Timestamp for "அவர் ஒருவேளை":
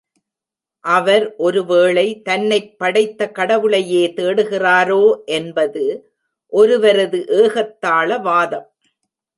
0.85-2.05